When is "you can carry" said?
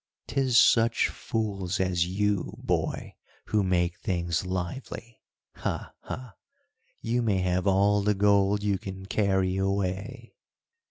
8.63-9.57